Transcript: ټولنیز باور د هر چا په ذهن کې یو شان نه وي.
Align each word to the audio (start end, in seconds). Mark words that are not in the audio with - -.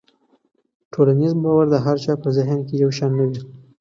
ټولنیز 0.93 1.33
باور 1.43 1.65
د 1.71 1.75
هر 1.85 1.97
چا 2.03 2.13
په 2.23 2.29
ذهن 2.37 2.59
کې 2.67 2.75
یو 2.83 2.91
شان 2.97 3.11
نه 3.19 3.25
وي. 3.29 3.39